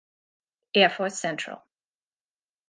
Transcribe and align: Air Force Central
Air 0.73 0.89
Force 0.89 1.19
Central 1.19 1.61